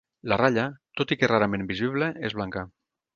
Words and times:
La 0.31 0.37
ratlla, 0.41 0.63
tot 1.01 1.13
i 1.15 1.17
que 1.23 1.29
rarament 1.31 1.65
visible, 1.73 2.09
és 2.31 2.37
blanca. 2.41 2.65